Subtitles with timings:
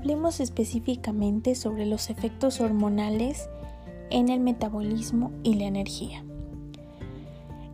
[0.00, 3.50] hablemos específicamente sobre los efectos hormonales
[4.08, 6.24] en el metabolismo y la energía.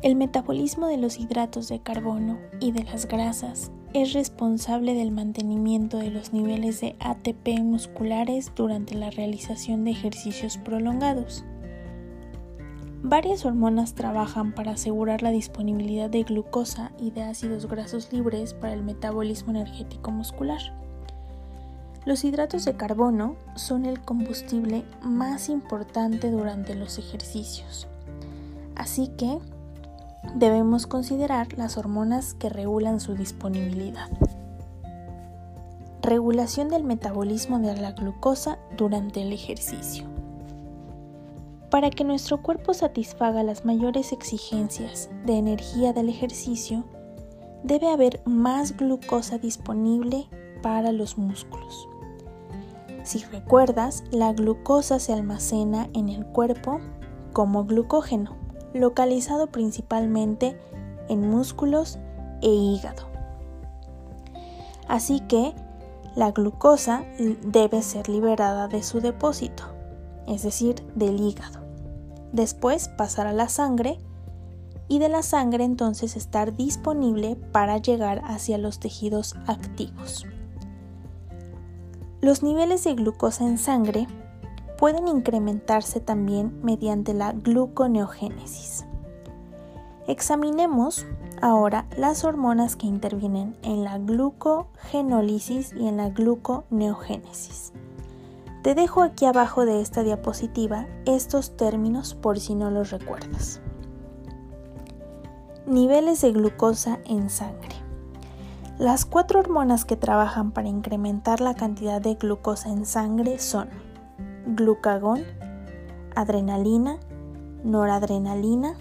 [0.02, 5.98] El metabolismo de los hidratos de carbono y de las grasas es responsable del mantenimiento
[5.98, 11.44] de los niveles de ATP musculares durante la realización de ejercicios prolongados.
[13.04, 18.74] Varias hormonas trabajan para asegurar la disponibilidad de glucosa y de ácidos grasos libres para
[18.74, 20.85] el metabolismo energético muscular.
[22.06, 27.88] Los hidratos de carbono son el combustible más importante durante los ejercicios,
[28.76, 29.40] así que
[30.36, 34.08] debemos considerar las hormonas que regulan su disponibilidad.
[36.00, 40.04] Regulación del metabolismo de la glucosa durante el ejercicio.
[41.72, 46.84] Para que nuestro cuerpo satisfaga las mayores exigencias de energía del ejercicio,
[47.64, 50.28] debe haber más glucosa disponible
[50.62, 51.88] para los músculos.
[53.06, 56.80] Si recuerdas, la glucosa se almacena en el cuerpo
[57.32, 58.36] como glucógeno,
[58.74, 60.60] localizado principalmente
[61.08, 61.98] en músculos
[62.42, 63.04] e hígado.
[64.88, 65.54] Así que
[66.14, 67.06] la glucosa
[67.42, 69.76] debe ser liberada de su depósito
[70.26, 71.60] es decir, del hígado.
[72.32, 73.98] Después pasar a la sangre
[74.88, 80.26] y de la sangre entonces estar disponible para llegar hacia los tejidos activos.
[82.26, 84.08] Los niveles de glucosa en sangre
[84.78, 88.84] pueden incrementarse también mediante la gluconeogénesis.
[90.08, 91.06] Examinemos
[91.40, 97.72] ahora las hormonas que intervienen en la glucogenólisis y en la gluconeogénesis.
[98.64, 103.60] Te dejo aquí abajo de esta diapositiva estos términos por si no los recuerdas.
[105.64, 107.85] Niveles de glucosa en sangre.
[108.78, 113.70] Las cuatro hormonas que trabajan para incrementar la cantidad de glucosa en sangre son
[114.46, 115.22] glucagón,
[116.14, 116.98] adrenalina,
[117.64, 118.74] noradrenalina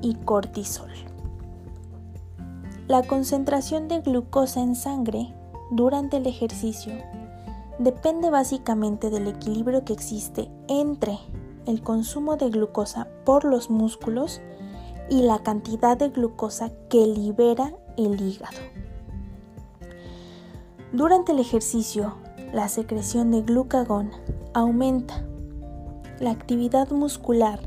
[0.00, 0.90] y cortisol.
[2.88, 5.32] La concentración de glucosa en sangre
[5.70, 6.92] durante el ejercicio
[7.78, 11.16] depende básicamente del equilibrio que existe entre
[11.66, 14.40] el consumo de glucosa por los músculos
[15.08, 18.58] y la cantidad de glucosa que libera el hígado.
[20.92, 22.16] Durante el ejercicio,
[22.52, 24.10] la secreción de glucagón
[24.52, 25.24] aumenta.
[26.20, 27.60] La actividad muscular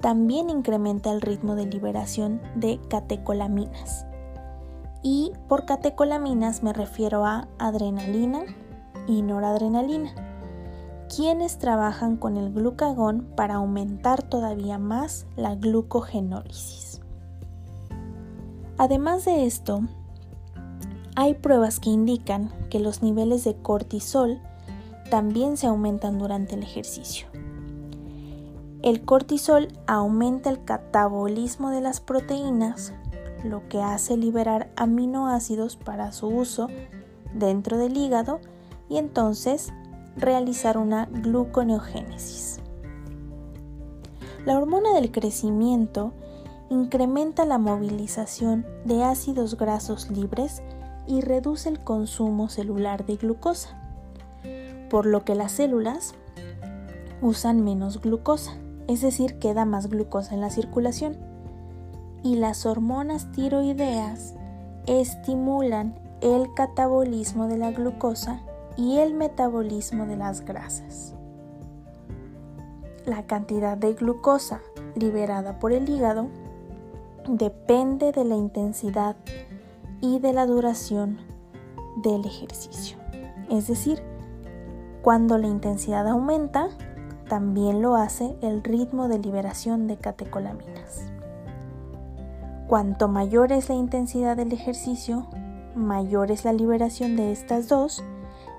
[0.00, 4.06] también incrementa el ritmo de liberación de catecolaminas.
[5.02, 8.44] Y por catecolaminas me refiero a adrenalina,
[9.06, 10.14] y noradrenalina,
[11.14, 17.02] quienes trabajan con el glucagón para aumentar todavía más la glucogenólisis.
[18.78, 19.82] Además de esto,
[21.16, 24.40] hay pruebas que indican que los niveles de cortisol
[25.10, 27.26] también se aumentan durante el ejercicio.
[28.82, 32.92] El cortisol aumenta el catabolismo de las proteínas,
[33.44, 36.68] lo que hace liberar aminoácidos para su uso
[37.32, 38.40] dentro del hígado
[38.88, 39.72] y entonces
[40.16, 42.60] realizar una gluconeogénesis.
[44.44, 46.12] La hormona del crecimiento
[46.70, 50.62] incrementa la movilización de ácidos grasos libres
[51.06, 53.78] y reduce el consumo celular de glucosa,
[54.90, 56.14] por lo que las células
[57.20, 58.56] usan menos glucosa,
[58.88, 61.16] es decir, queda más glucosa en la circulación.
[62.22, 64.34] Y las hormonas tiroideas
[64.86, 68.40] estimulan el catabolismo de la glucosa
[68.76, 71.14] y el metabolismo de las grasas.
[73.04, 74.60] La cantidad de glucosa
[74.96, 76.28] liberada por el hígado
[77.28, 79.16] depende de la intensidad
[80.04, 81.16] y de la duración
[81.96, 82.98] del ejercicio.
[83.50, 84.02] Es decir,
[85.00, 86.68] cuando la intensidad aumenta,
[87.26, 91.06] también lo hace el ritmo de liberación de catecolaminas.
[92.66, 95.26] Cuanto mayor es la intensidad del ejercicio,
[95.74, 98.04] mayor es la liberación de estas dos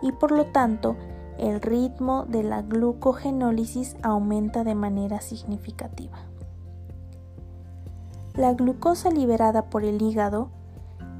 [0.01, 0.95] y por lo tanto
[1.37, 6.17] el ritmo de la glucogenólisis aumenta de manera significativa.
[8.33, 10.49] La glucosa liberada por el hígado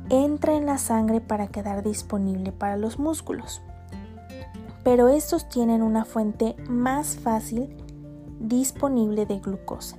[0.10, 3.62] entra en la sangre para quedar disponible para los músculos,
[4.84, 7.76] pero estos tienen una fuente más fácil
[8.40, 9.98] disponible de glucosa,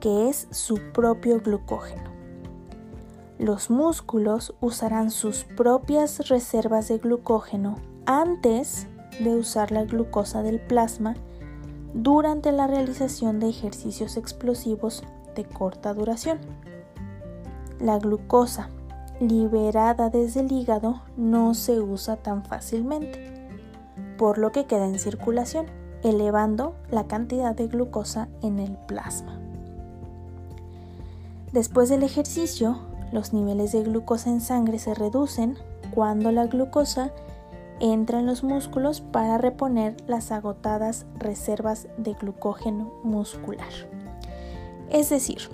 [0.00, 2.10] que es su propio glucógeno.
[3.38, 8.88] Los músculos usarán sus propias reservas de glucógeno antes
[9.20, 11.14] de usar la glucosa del plasma
[11.94, 15.04] durante la realización de ejercicios explosivos
[15.36, 16.38] de corta duración.
[17.78, 18.70] La glucosa
[19.20, 23.48] liberada desde el hígado no se usa tan fácilmente,
[24.16, 25.66] por lo que queda en circulación,
[26.02, 29.38] elevando la cantidad de glucosa en el plasma.
[31.52, 32.78] Después del ejercicio,
[33.10, 35.56] los niveles de glucosa en sangre se reducen
[35.94, 37.10] cuando la glucosa
[37.80, 43.72] entra en los músculos para reponer las agotadas reservas de glucógeno muscular.
[44.90, 45.48] Es decir,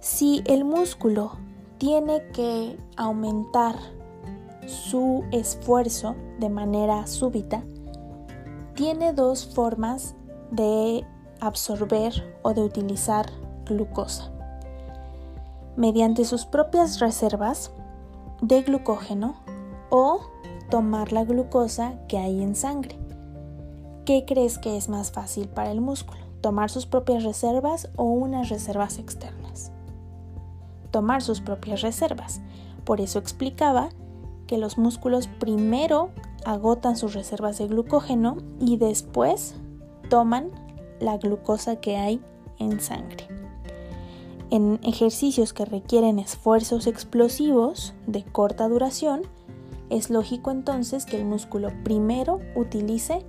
[0.00, 1.32] si el músculo
[1.80, 3.74] tiene que aumentar
[4.66, 7.64] su esfuerzo de manera súbita,
[8.74, 10.14] tiene dos formas
[10.50, 11.06] de
[11.40, 12.12] absorber
[12.42, 13.30] o de utilizar
[13.64, 14.30] glucosa.
[15.74, 17.72] Mediante sus propias reservas
[18.42, 19.36] de glucógeno
[19.88, 20.20] o
[20.68, 22.98] tomar la glucosa que hay en sangre.
[24.04, 26.20] ¿Qué crees que es más fácil para el músculo?
[26.42, 29.39] ¿Tomar sus propias reservas o unas reservas externas?
[30.90, 32.40] Tomar sus propias reservas.
[32.84, 33.90] Por eso explicaba
[34.46, 36.10] que los músculos primero
[36.44, 39.54] agotan sus reservas de glucógeno y después
[40.08, 40.50] toman
[40.98, 42.20] la glucosa que hay
[42.58, 43.28] en sangre.
[44.50, 49.22] En ejercicios que requieren esfuerzos explosivos de corta duración,
[49.90, 53.24] es lógico entonces que el músculo primero utilice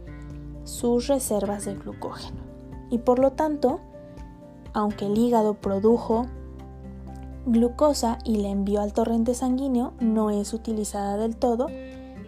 [0.64, 2.42] sus reservas de glucógeno.
[2.90, 3.80] Y por lo tanto,
[4.74, 6.26] aunque el hígado produjo
[7.46, 11.68] glucosa y la envió al torrente sanguíneo, no es utilizada del todo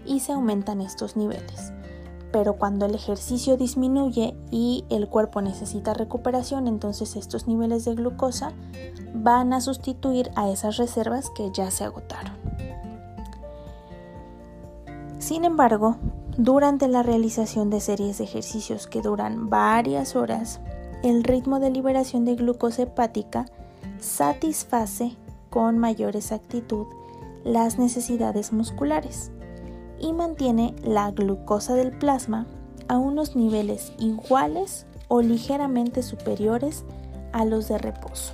[0.05, 1.73] y se aumentan estos niveles
[2.33, 8.51] pero cuando el ejercicio disminuye y el cuerpo necesita recuperación, entonces estos niveles de glucosa
[9.13, 12.33] van a sustituir a esas reservas que ya se agotaron.
[15.19, 15.97] Sin embargo,
[16.35, 20.59] durante la realización de series de ejercicios que duran varias horas,
[21.03, 23.45] el ritmo de liberación de glucosa hepática
[24.03, 25.15] satisface
[25.49, 26.85] con mayor exactitud
[27.43, 29.31] las necesidades musculares
[29.99, 32.45] y mantiene la glucosa del plasma
[32.87, 36.83] a unos niveles iguales o ligeramente superiores
[37.31, 38.33] a los de reposo.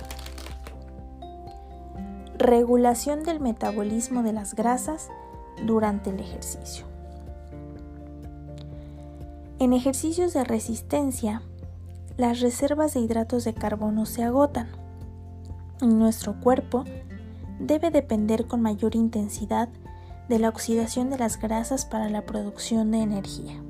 [2.36, 5.08] Regulación del metabolismo de las grasas
[5.66, 6.86] durante el ejercicio.
[9.58, 11.42] En ejercicios de resistencia,
[12.16, 14.68] las reservas de hidratos de carbono se agotan.
[15.82, 16.84] Nuestro cuerpo
[17.58, 19.70] debe depender con mayor intensidad
[20.28, 23.62] de la oxidación de las grasas para la producción de energía.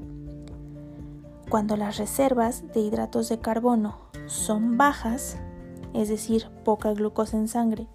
[1.49, 3.97] Cuando las reservas de hidratos de carbono
[4.27, 5.39] son bajas,
[5.95, 7.87] es decir, poca glucosa en sangre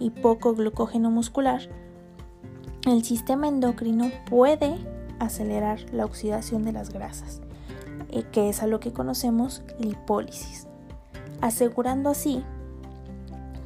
[0.00, 1.60] y poco glucógeno muscular,
[2.84, 4.76] el sistema endocrino puede
[5.20, 7.42] acelerar la oxidación de las grasas,
[8.08, 10.66] eh, que es a lo que conocemos lipólisis,
[11.40, 12.44] asegurando así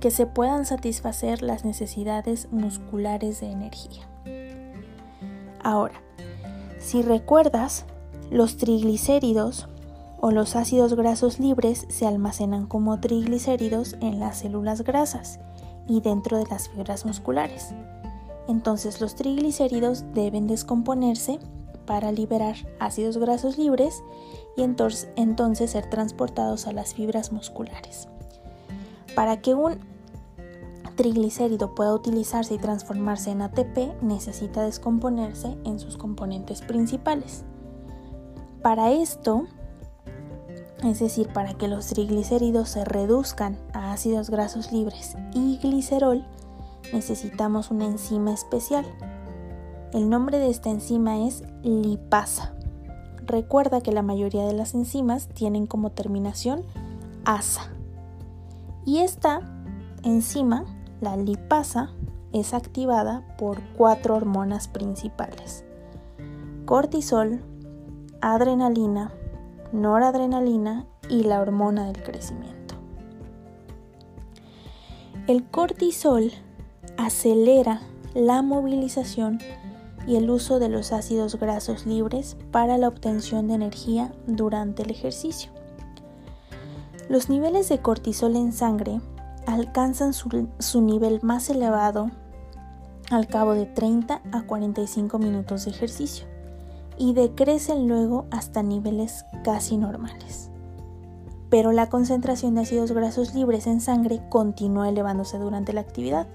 [0.01, 4.09] que se puedan satisfacer las necesidades musculares de energía.
[5.63, 6.01] Ahora,
[6.79, 7.87] si recuerdas,
[8.31, 9.69] los triglicéridos
[10.21, 15.41] o los ácidos grasos libres se almacenan como triglicéridos en las células grasas
[15.89, 17.75] y dentro de las fibras musculares.
[18.49, 21.39] Entonces los triglicéridos deben descomponerse
[21.87, 24.03] para liberar ácidos grasos libres
[24.57, 28.09] y entonces, entonces ser transportados a las fibras musculares.
[29.17, 29.79] Para que un
[30.95, 37.43] triglicérido pueda utilizarse y transformarse en ATP, necesita descomponerse en sus componentes principales.
[38.61, 39.47] Para esto,
[40.85, 46.23] es decir, para que los triglicéridos se reduzcan a ácidos grasos libres y glicerol,
[46.93, 48.85] necesitamos una enzima especial.
[49.95, 52.53] El nombre de esta enzima es lipasa.
[53.25, 56.65] Recuerda que la mayoría de las enzimas tienen como terminación
[57.25, 57.71] asa.
[58.87, 59.41] Y esta
[60.05, 60.65] enzima
[61.01, 61.91] la lipasa
[62.33, 65.65] es activada por cuatro hormonas principales.
[66.65, 67.43] Cortisol,
[68.21, 69.13] adrenalina,
[69.73, 72.77] noradrenalina y la hormona del crecimiento.
[75.27, 76.31] El cortisol
[76.97, 77.81] acelera
[78.15, 79.41] la movilización
[80.07, 84.91] y el uso de los ácidos grasos libres para la obtención de energía durante el
[84.93, 85.56] ejercicio.
[87.09, 89.01] Los niveles de cortisol en sangre
[89.47, 92.11] alcanzan su, nivel más elevado
[93.11, 96.27] al cabo de 30 a 45 minutos de ejercicio
[96.99, 100.51] y decrecen luego hasta niveles casi normales.
[101.49, 106.27] Pero la concentración de ácidos grasos libres en sangre continúa elevándose durante la actividad,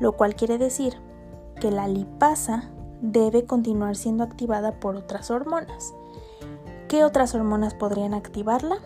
[0.00, 0.94] lo cual quiere decir
[1.60, 2.70] que la lipasa
[3.02, 5.94] debe continuar siendo activada por otras hormonas.
[6.88, 8.78] ¿Qué otras hormonas podrían activarla?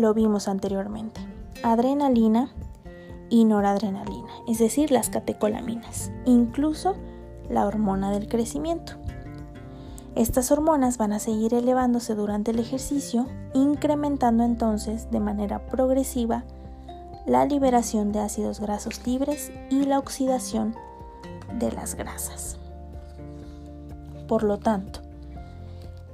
[0.00, 1.20] Lo vimos anteriormente.
[1.62, 2.50] Adrenalina,
[3.28, 6.94] y noradrenalina, es decir, las catecolaminas, incluso
[7.50, 8.94] la hormona del crecimiento.
[10.14, 16.44] Estas hormonas van a seguir elevándose durante el ejercicio, incrementando entonces de manera progresiva
[17.26, 20.74] la liberación de ácidos grasos libres y la oxidación
[21.58, 22.56] de las grasas.
[24.26, 25.00] Por lo tanto,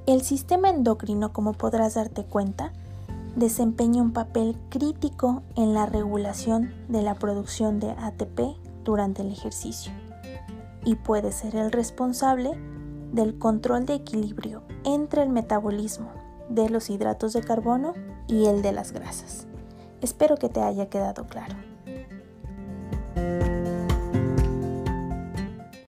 [0.07, 2.73] el sistema endocrino, como podrás darte cuenta,
[3.37, 9.93] desempeña un papel crítico en la regulación de la producción de ATP durante el ejercicio
[10.85, 12.50] y puede ser el responsable
[13.12, 16.11] del control de equilibrio entre el metabolismo
[16.49, 17.93] de los hidratos de carbono
[18.26, 19.47] y el de las grasas.
[20.00, 21.57] Espero que te haya quedado claro.